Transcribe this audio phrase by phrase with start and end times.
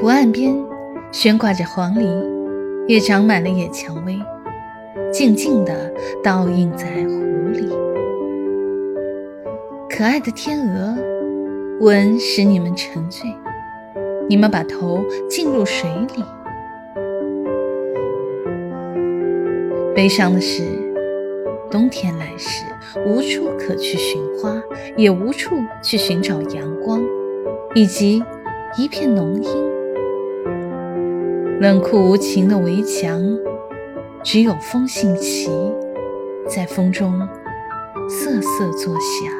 [0.00, 0.54] 湖岸边
[1.12, 2.24] 悬挂着黄鹂，
[2.86, 4.18] 也长满了野蔷薇，
[5.12, 5.92] 静静地
[6.22, 7.68] 倒映在湖里。
[9.88, 10.96] 可爱的天鹅，
[11.80, 13.28] 吻使你们沉醉，
[14.28, 16.24] 你们把头浸入水里。
[19.94, 20.62] 悲伤的是，
[21.70, 22.64] 冬天来时，
[23.04, 24.62] 无处可去寻花，
[24.96, 26.99] 也无处去寻找阳光，
[27.74, 28.22] 以及
[28.76, 29.50] 一片浓荫。
[31.60, 33.22] 冷酷无情的围墙，
[34.22, 35.50] 只有风信旗
[36.48, 37.20] 在风中
[38.08, 39.39] 瑟瑟作响。